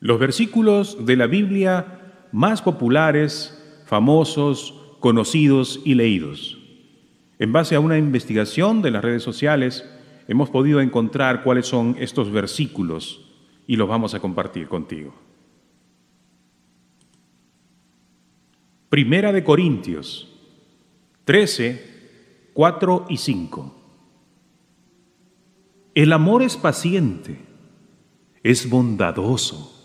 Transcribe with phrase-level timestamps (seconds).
[0.00, 2.00] Los versículos de la Biblia
[2.32, 3.56] más populares,
[3.86, 6.58] famosos, conocidos y leídos.
[7.38, 9.88] En base a una investigación de las redes sociales,
[10.28, 13.26] hemos podido encontrar cuáles son estos versículos
[13.66, 15.14] y los vamos a compartir contigo.
[18.88, 20.26] Primera de Corintios
[21.24, 23.76] 13, 4 y 5.
[25.94, 27.38] El amor es paciente,
[28.42, 29.79] es bondadoso.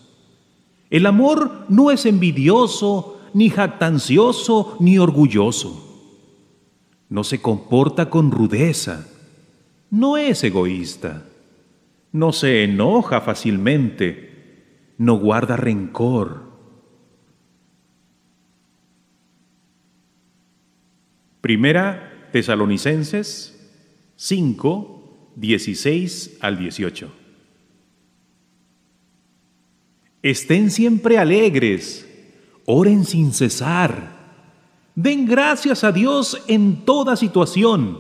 [0.89, 5.81] El amor no es envidioso, ni jactancioso, ni orgulloso.
[7.09, 9.08] No se comporta con rudeza,
[9.89, 11.25] no es egoísta,
[12.11, 16.45] no se enoja fácilmente, no guarda rencor.
[21.41, 23.52] Primera Tesalonicenses
[24.16, 27.24] 5, 16 al 18.
[30.25, 32.03] Estén siempre alegres,
[32.66, 33.94] oren sin cesar,
[34.95, 38.00] den gracias a Dios en toda situación,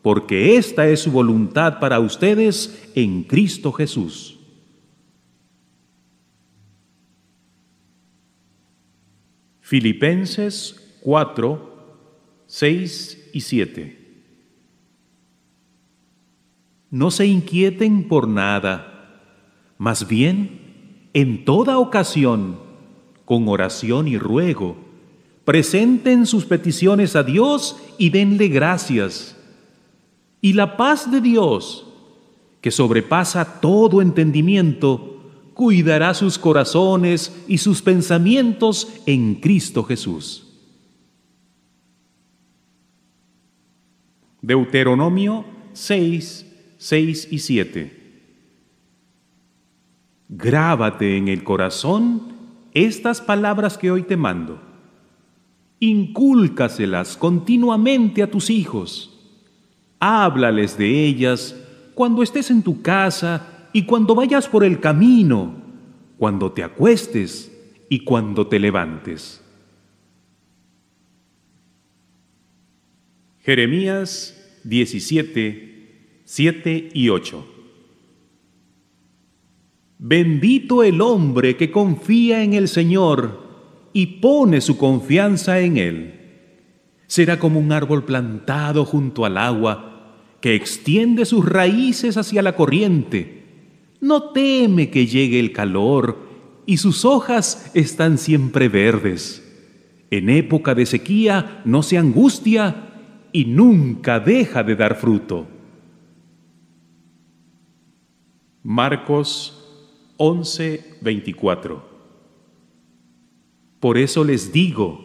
[0.00, 4.38] porque esta es su voluntad para ustedes en Cristo Jesús.
[9.60, 14.24] Filipenses 4, 6 y 7.
[16.90, 19.20] No se inquieten por nada,
[19.76, 20.63] más bien,
[21.14, 22.58] en toda ocasión,
[23.24, 24.76] con oración y ruego,
[25.44, 29.36] presenten sus peticiones a Dios y denle gracias.
[30.40, 31.86] Y la paz de Dios,
[32.60, 35.22] que sobrepasa todo entendimiento,
[35.54, 40.40] cuidará sus corazones y sus pensamientos en Cristo Jesús.
[44.42, 48.03] Deuteronomio 6, 6 y 7.
[50.28, 52.34] Grábate en el corazón
[52.72, 54.60] estas palabras que hoy te mando.
[55.80, 59.10] Incúlcaselas continuamente a tus hijos.
[60.00, 61.56] Háblales de ellas
[61.94, 65.54] cuando estés en tu casa y cuando vayas por el camino,
[66.18, 67.50] cuando te acuestes
[67.88, 69.42] y cuando te levantes.
[73.40, 77.53] Jeremías 17, 7 y 8.
[80.06, 83.40] Bendito el hombre que confía en el Señor
[83.94, 86.14] y pone su confianza en Él.
[87.06, 93.44] Será como un árbol plantado junto al agua, que extiende sus raíces hacia la corriente.
[94.02, 96.18] No teme que llegue el calor
[96.66, 99.42] y sus hojas están siempre verdes.
[100.10, 102.90] En época de sequía no se angustia
[103.32, 105.46] y nunca deja de dar fruto.
[108.62, 109.62] Marcos
[110.16, 111.82] 11:24
[113.80, 115.00] Por eso les digo,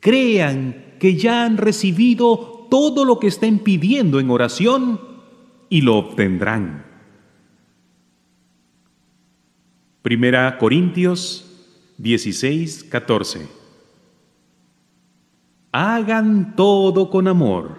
[0.00, 5.00] crean que ya han recibido todo lo que estén pidiendo en oración
[5.68, 6.86] y lo obtendrán.
[10.02, 11.46] Primera Corintios
[11.98, 13.46] 16, 14.
[15.72, 17.78] Hagan todo con amor.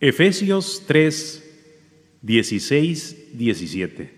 [0.00, 1.43] Efesios 3,
[2.24, 4.14] 16, 17.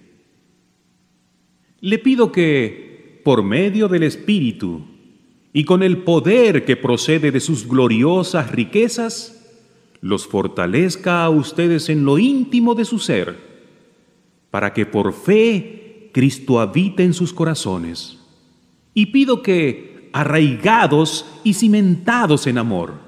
[1.81, 4.87] Le pido que, por medio del Espíritu
[5.53, 9.44] y con el poder que procede de sus gloriosas riquezas,
[10.00, 13.37] los fortalezca a ustedes en lo íntimo de su ser,
[14.53, 18.19] para que por fe Cristo habite en sus corazones.
[18.94, 23.06] Y pido que, arraigados y cimentados en amor,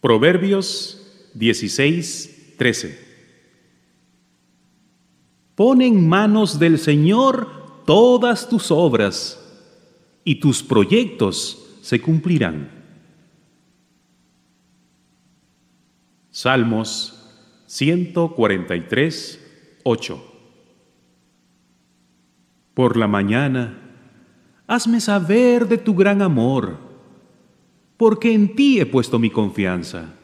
[0.00, 0.97] Proverbios
[1.38, 3.06] 16, 13.
[5.54, 9.38] Pon en manos del Señor todas tus obras
[10.24, 12.70] y tus proyectos se cumplirán.
[16.30, 17.14] Salmos
[17.66, 20.34] 143, 8.
[22.74, 23.78] Por la mañana,
[24.66, 26.78] hazme saber de tu gran amor,
[27.96, 30.17] porque en ti he puesto mi confianza.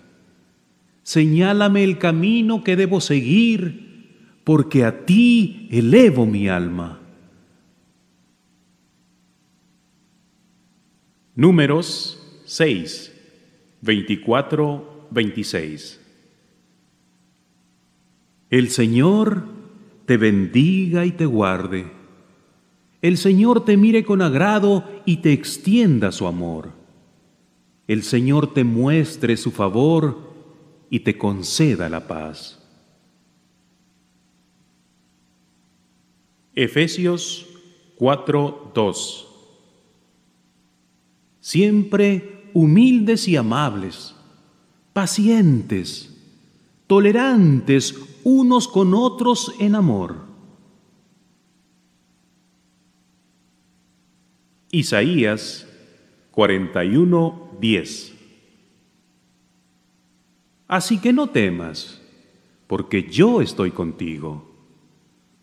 [1.05, 6.99] Señálame el camino que debo seguir, porque a ti elevo mi alma.
[11.35, 13.13] Números 6,
[13.83, 16.01] 24, 26.
[18.49, 19.45] El Señor
[20.07, 21.93] te bendiga y te guarde.
[23.03, 26.71] El Señor te mire con agrado y te extienda su amor.
[27.89, 30.34] El Señor te muestre su favor
[30.95, 32.57] y te conceda la paz.
[36.55, 37.49] Efesios
[37.99, 39.27] 4:2
[41.41, 44.15] Siempre humildes y amables,
[44.93, 46.17] pacientes,
[46.87, 50.25] tolerantes unos con otros en amor.
[54.71, 55.67] Isaías
[56.31, 58.14] 41:10
[60.67, 62.01] Así que no temas,
[62.67, 64.51] porque yo estoy contigo.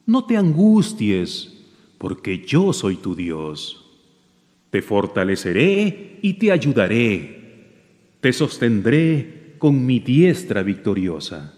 [0.05, 1.53] No te angusties,
[1.97, 3.85] porque yo soy tu Dios.
[4.71, 7.41] Te fortaleceré y te ayudaré.
[8.19, 11.53] Te sostendré con mi diestra victoriosa.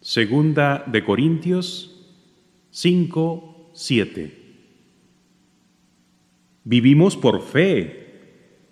[0.00, 1.90] Segunda de Corintios
[2.70, 4.38] 5, 7.
[6.64, 8.03] Vivimos por fe,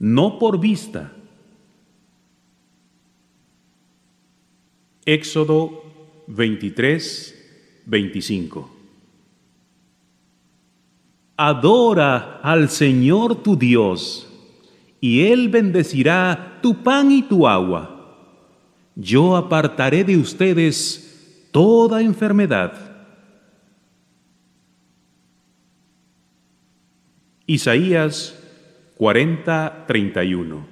[0.03, 1.13] no por vista.
[5.07, 5.85] Éxodo
[6.27, 8.71] 23, 25.
[11.37, 14.29] Adora al Señor tu Dios,
[15.01, 18.19] y Él bendecirá tu pan y tu agua.
[18.97, 22.73] Yo apartaré de ustedes toda enfermedad.
[27.47, 28.42] Isaías
[29.03, 30.65] 40, 31.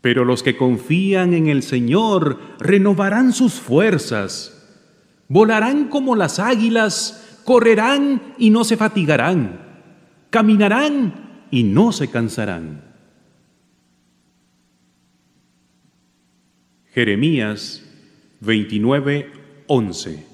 [0.00, 4.82] Pero los que confían en el Señor renovarán sus fuerzas,
[5.28, 9.60] volarán como las águilas, correrán y no se fatigarán,
[10.30, 12.82] caminarán y no se cansarán.
[16.92, 17.84] Jeremías
[18.40, 19.30] 29,
[19.68, 20.26] 11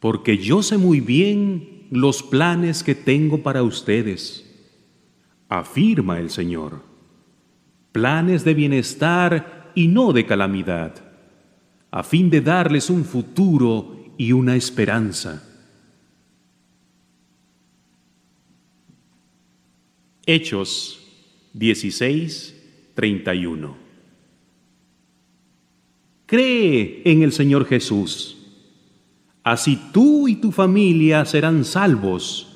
[0.00, 4.50] Porque yo sé muy bien los planes que tengo para ustedes,
[5.50, 6.80] afirma el Señor.
[7.92, 10.94] Planes de bienestar y no de calamidad,
[11.90, 15.46] a fin de darles un futuro y una esperanza.
[20.24, 20.98] Hechos
[21.52, 23.76] 16, 31
[26.24, 28.41] Cree en el Señor Jesús,
[29.44, 32.48] así tú y tu familia serán salvos,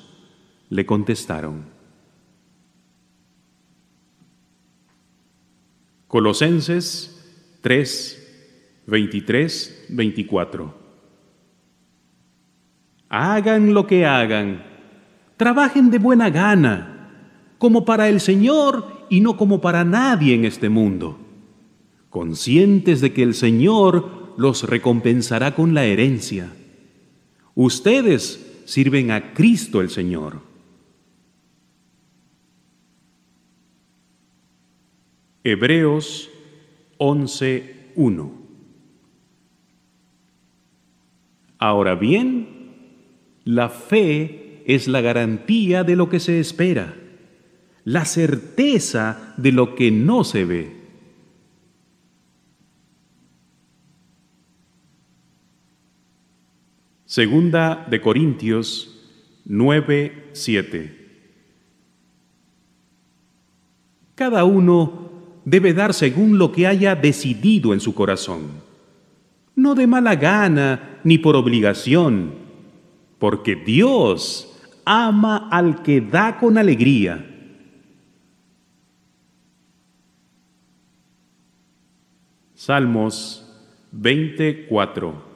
[0.69, 1.65] le contestaron.
[6.07, 7.13] Colosenses
[7.61, 10.73] 3, 23, 24.
[13.09, 14.63] Hagan lo que hagan,
[15.35, 16.93] trabajen de buena gana,
[17.57, 21.19] como para el Señor y no como para nadie en este mundo,
[22.09, 26.51] conscientes de que el Señor los recompensará con la herencia.
[27.59, 30.41] Ustedes sirven a Cristo el Señor.
[35.43, 36.29] Hebreos
[36.99, 38.31] 11.1
[41.57, 42.75] Ahora bien,
[43.43, 46.95] la fe es la garantía de lo que se espera,
[47.85, 50.76] la certeza de lo que no se ve.
[57.07, 58.93] Segunda de Corintios
[59.47, 60.91] 9.7
[64.13, 65.09] Cada uno
[65.45, 68.61] debe dar según lo que haya decidido en su corazón,
[69.55, 72.33] no de mala gana ni por obligación,
[73.19, 77.25] porque Dios ama al que da con alegría.
[82.53, 83.49] Salmos
[83.93, 85.26] 24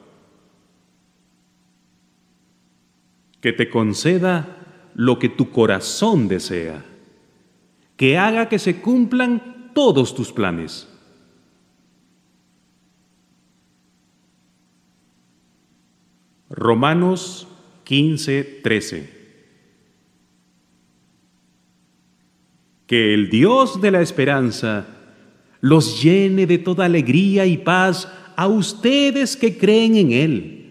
[3.42, 4.56] Que te conceda
[4.94, 6.82] lo que tu corazón desea,
[7.98, 10.88] que haga que se cumplan todos tus planes.
[16.48, 17.48] Romanos
[17.84, 19.22] 15, 13.
[22.86, 24.86] Que el Dios de la esperanza
[25.60, 30.61] los llene de toda alegría y paz a ustedes que creen en Él,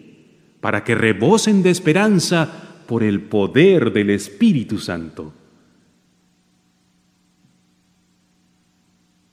[0.62, 5.34] para que rebosen de esperanza por el poder del Espíritu Santo.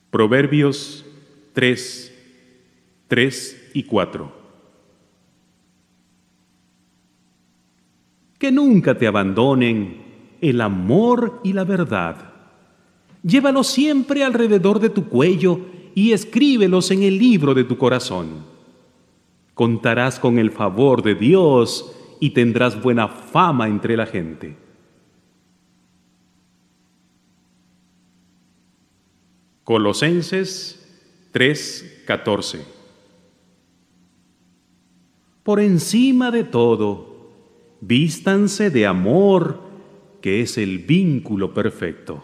[0.09, 1.05] Proverbios
[1.53, 2.13] 3,
[3.07, 4.39] 3 y 4.
[8.39, 10.01] Que nunca te abandonen
[10.41, 12.33] el amor y la verdad.
[13.21, 15.59] Llévalos siempre alrededor de tu cuello
[15.93, 18.45] y escríbelos en el libro de tu corazón
[19.59, 24.55] contarás con el favor de Dios y tendrás buena fama entre la gente.
[29.65, 30.79] Colosenses
[31.33, 32.61] 3:14
[35.43, 37.33] Por encima de todo,
[37.81, 39.59] vístanse de amor,
[40.21, 42.23] que es el vínculo perfecto.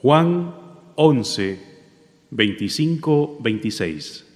[0.00, 0.54] Juan
[0.94, 1.65] 11,
[2.30, 4.26] 25, 26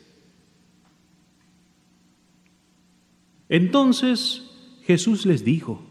[3.51, 4.45] Entonces
[4.85, 5.83] Jesús les dijo,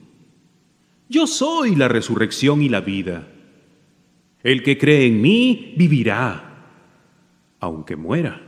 [1.09, 3.27] Yo soy la resurrección y la vida.
[4.41, 6.71] El que cree en mí vivirá,
[7.59, 8.41] aunque muera.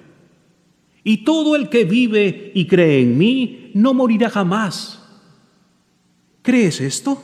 [1.03, 4.97] Y todo el que vive y cree en mí no morirá jamás.
[6.41, 7.21] ¿Crees esto?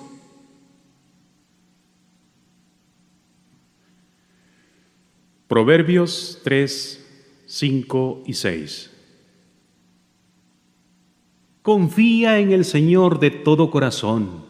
[5.47, 8.93] Proverbios 3, 5 y 6
[11.61, 14.45] Confía en el Señor de todo corazón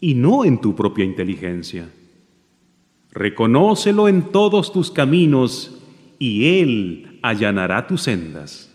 [0.00, 1.90] y no en tu propia inteligencia.
[3.10, 5.80] Reconócelo en todos tus caminos
[6.18, 8.72] y Él allanará tus sendas.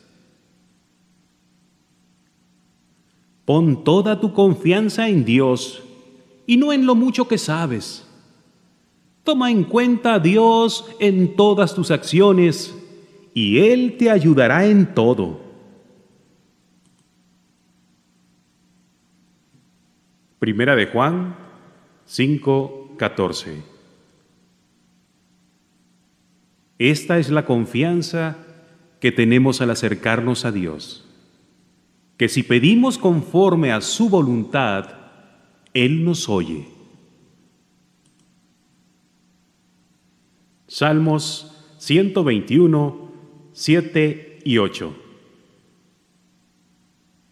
[3.46, 5.82] Pon toda tu confianza en Dios
[6.46, 8.05] y no en lo mucho que sabes.
[9.26, 12.78] Toma en cuenta a Dios en todas tus acciones
[13.34, 15.42] y Él te ayudará en todo.
[20.38, 21.36] Primera de Juan
[22.08, 23.64] 5:14.
[26.78, 28.38] Esta es la confianza
[29.00, 31.04] que tenemos al acercarnos a Dios,
[32.18, 34.90] que si pedimos conforme a su voluntad,
[35.74, 36.75] Él nos oye.
[40.76, 43.12] Salmos 121,
[43.54, 44.94] 7 y 8.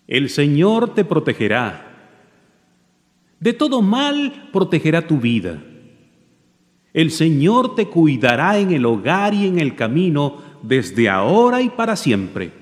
[0.08, 1.90] El Señor te protegerá
[3.42, 5.62] de todo mal protegerá tu vida.
[6.94, 11.98] El Señor te cuidará en el hogar y en el camino desde ahora y para
[11.98, 12.54] siempre.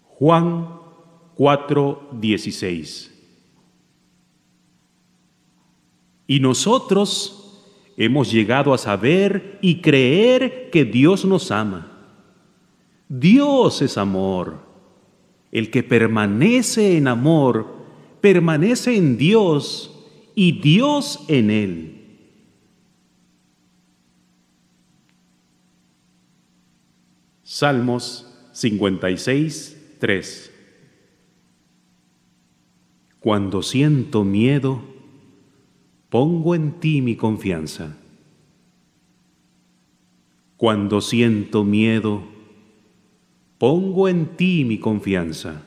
[0.00, 0.66] Juan
[1.36, 3.17] 4:16
[6.28, 7.64] Y nosotros
[7.96, 11.90] hemos llegado a saber y creer que Dios nos ama.
[13.08, 14.58] Dios es amor.
[15.50, 17.66] El que permanece en amor,
[18.20, 21.94] permanece en Dios y Dios en él.
[27.42, 30.52] Salmos 56, 3
[33.18, 34.97] Cuando siento miedo,
[36.08, 37.96] pongo en ti mi confianza.
[40.56, 42.22] Cuando siento miedo,
[43.58, 45.62] pongo en ti mi confianza.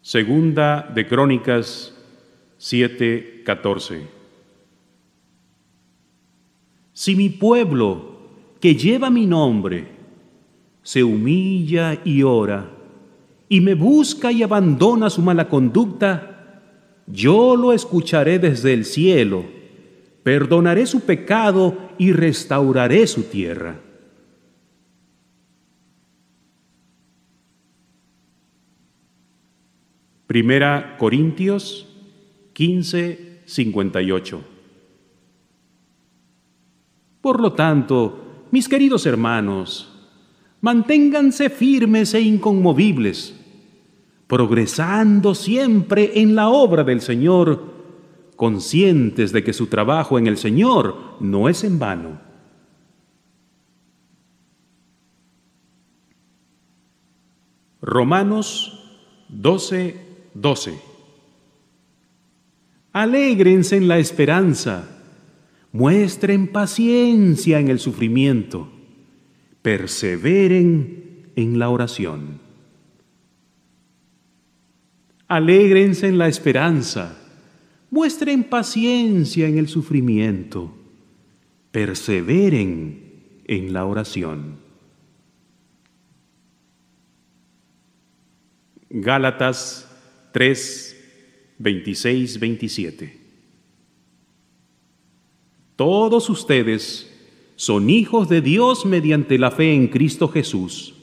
[0.00, 1.94] Segunda de Crónicas
[2.58, 4.08] 7:14.
[6.92, 8.18] Si mi pueblo,
[8.60, 9.86] que lleva mi nombre,
[10.82, 12.79] se humilla y ora,
[13.50, 16.62] y me busca y abandona su mala conducta,
[17.06, 19.60] yo lo escucharé desde el cielo
[20.22, 23.80] perdonaré su pecado y restauraré su tierra.
[30.26, 31.88] Primera Corintios
[32.52, 34.44] 15, 58.
[37.20, 39.92] Por lo tanto, mis queridos hermanos,
[40.60, 43.34] manténganse firmes e inconmovibles,
[44.30, 47.64] progresando siempre en la obra del Señor,
[48.36, 52.20] conscientes de que su trabajo en el Señor no es en vano.
[57.82, 58.94] Romanos
[59.30, 59.96] 12,
[60.34, 60.80] 12.
[62.92, 64.88] Alégrense en la esperanza,
[65.72, 68.68] muestren paciencia en el sufrimiento,
[69.60, 72.49] perseveren en la oración.
[75.30, 77.16] Alégrense en la esperanza,
[77.88, 80.74] muestren paciencia en el sufrimiento,
[81.70, 84.56] perseveren en la oración.
[88.88, 89.88] Gálatas
[90.32, 93.20] 3, 26, 27.
[95.76, 97.08] Todos ustedes
[97.54, 100.96] son hijos de Dios mediante la fe en Cristo Jesús,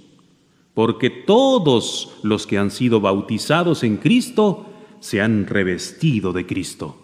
[0.77, 4.67] porque todos los que han sido bautizados en Cristo
[5.00, 6.96] se han revestido de Cristo.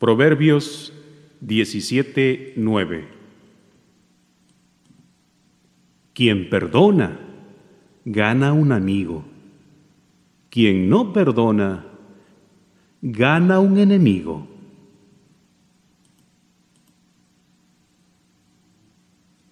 [0.00, 0.92] Proverbios
[1.40, 3.04] 17:9.
[6.12, 7.20] Quien perdona,
[8.04, 9.24] gana un amigo.
[10.50, 11.86] Quien no perdona,
[13.00, 14.48] gana un enemigo.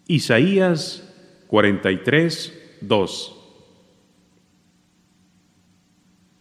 [0.06, 1.08] Isaías
[1.46, 3.38] 43, 2.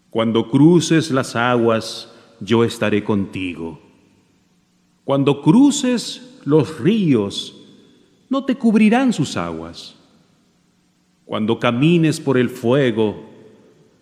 [0.09, 3.79] Cuando cruces las aguas, yo estaré contigo.
[5.03, 7.55] Cuando cruces los ríos,
[8.29, 9.95] no te cubrirán sus aguas.
[11.25, 13.29] Cuando camines por el fuego,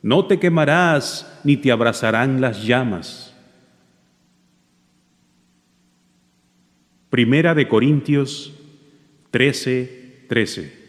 [0.02, 3.36] no te quemarás ni te abrazarán las llamas.
[7.10, 8.54] Primera de Corintios
[9.32, 10.80] 13, 13.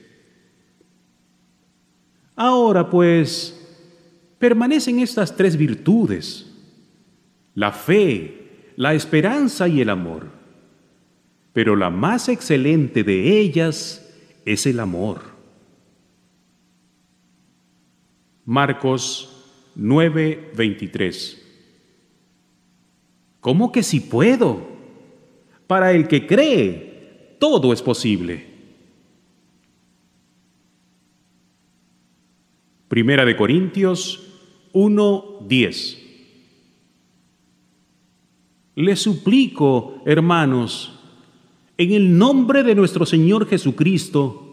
[2.36, 3.56] Ahora pues,
[4.38, 6.50] permanecen estas tres virtudes,
[7.54, 10.28] la fe, la esperanza y el amor.
[11.52, 14.10] Pero la más excelente de ellas
[14.44, 15.20] es el amor.
[18.46, 21.38] Marcos 9:23
[23.40, 24.68] ¿Cómo que si puedo?
[25.66, 26.89] Para el que cree,
[27.40, 28.46] todo es posible.
[32.86, 34.20] Primera de Corintios
[34.72, 35.98] 1:10
[38.76, 40.92] Les suplico, hermanos,
[41.76, 44.46] en el nombre de nuestro Señor Jesucristo,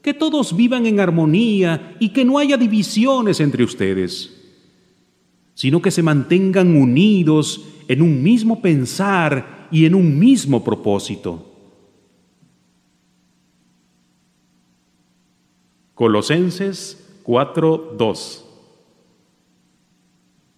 [0.00, 4.40] que todos vivan en armonía y que no haya divisiones entre ustedes,
[5.54, 11.53] sino que se mantengan unidos en un mismo pensar y en un mismo propósito.
[15.94, 18.44] Colosenses 4:2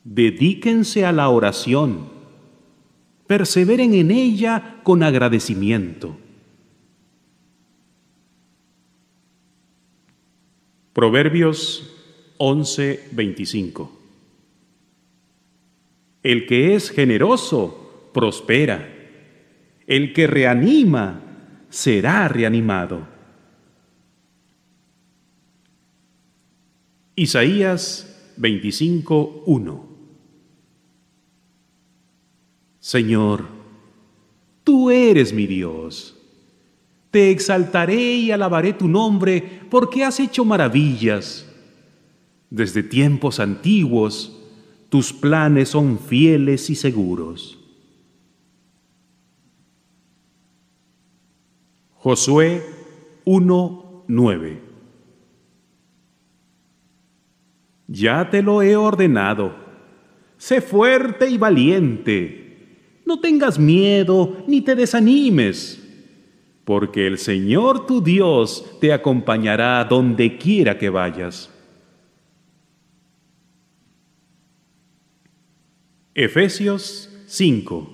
[0.05, 2.09] Dedíquense a la oración,
[3.27, 6.17] perseveren en ella con agradecimiento.
[10.93, 11.93] Proverbios
[12.39, 13.91] 11:25
[16.23, 18.89] El que es generoso prospera,
[19.87, 21.21] el que reanima
[21.69, 23.16] será reanimado.
[27.17, 29.85] Isaías 25:1
[32.79, 33.47] Señor,
[34.63, 36.17] tú eres mi Dios
[37.17, 41.51] te exaltaré y alabaré tu nombre porque has hecho maravillas.
[42.51, 44.39] Desde tiempos antiguos,
[44.91, 47.59] tus planes son fieles y seguros.
[51.95, 52.63] Josué
[53.25, 54.61] 1:9
[57.89, 59.55] Ya te lo he ordenado.
[60.37, 63.03] Sé fuerte y valiente.
[63.05, 65.83] No tengas miedo ni te desanimes
[66.67, 71.49] porque el Señor tu Dios te acompañará donde quiera que vayas.
[76.13, 77.89] Efesios 5,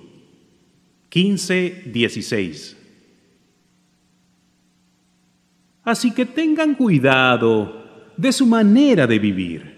[1.11, 2.77] 15, 16.
[5.83, 9.72] Así que tengan cuidado de su manera de vivir.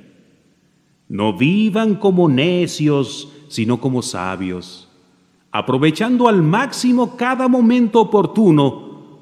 [1.09, 4.89] No vivan como necios, sino como sabios
[5.55, 9.13] aprovechando al máximo cada momento oportuno,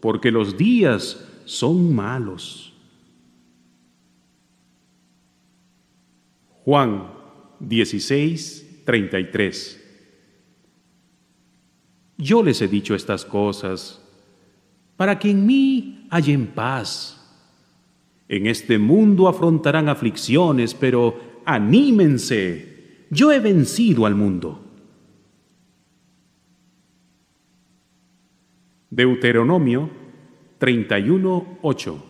[0.00, 2.74] porque los días son malos.
[6.62, 7.10] Juan
[7.58, 9.84] 16, 33
[12.18, 13.98] Yo les he dicho estas cosas
[14.98, 17.14] para que en mí hallen paz.
[18.28, 24.62] En este mundo afrontarán aflicciones, pero anímense, yo he vencido al mundo.
[28.90, 29.90] Deuteronomio
[30.58, 32.02] 31:8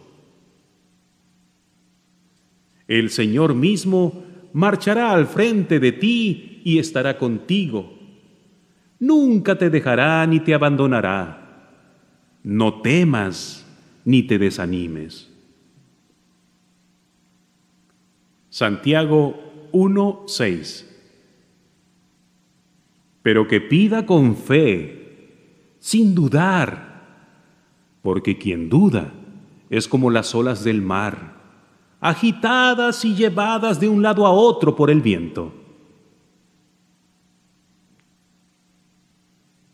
[2.88, 7.96] El Señor mismo marchará al frente de ti y estará contigo.
[8.98, 11.70] Nunca te dejará ni te abandonará.
[12.42, 13.64] No temas
[14.04, 15.27] ni te desanimes.
[18.58, 19.38] Santiago
[19.70, 20.84] 1:6
[23.22, 27.06] Pero que pida con fe sin dudar,
[28.02, 29.12] porque quien duda
[29.70, 31.36] es como las olas del mar,
[32.00, 35.54] agitadas y llevadas de un lado a otro por el viento.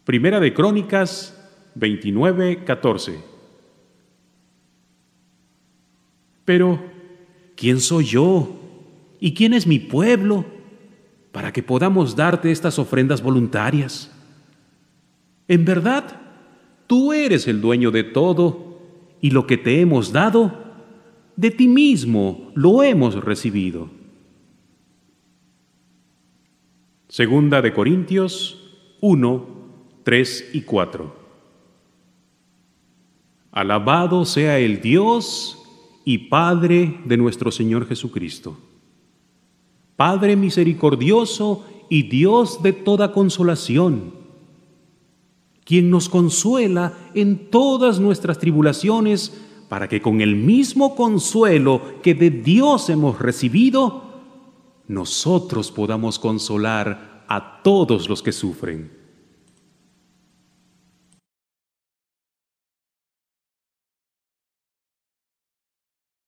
[0.04, 1.34] Primera de Crónicas
[1.74, 3.18] 29, 14.
[6.44, 6.78] Pero,
[7.56, 8.60] ¿quién soy yo?
[9.24, 10.44] ¿Y quién es mi pueblo
[11.32, 14.12] para que podamos darte estas ofrendas voluntarias?
[15.48, 16.20] En verdad,
[16.86, 18.82] tú eres el dueño de todo
[19.22, 20.52] y lo que te hemos dado,
[21.36, 23.88] de ti mismo lo hemos recibido.
[27.08, 29.46] Segunda de Corintios 1,
[30.02, 31.16] 3 y 4.
[33.52, 35.62] Alabado sea el Dios
[36.04, 38.58] y Padre de nuestro Señor Jesucristo.
[39.96, 44.14] Padre misericordioso y Dios de toda consolación,
[45.64, 52.30] quien nos consuela en todas nuestras tribulaciones, para que con el mismo consuelo que de
[52.30, 54.02] Dios hemos recibido,
[54.86, 59.03] nosotros podamos consolar a todos los que sufren.